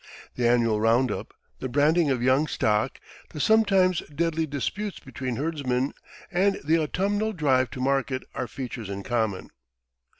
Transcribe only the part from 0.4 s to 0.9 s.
annual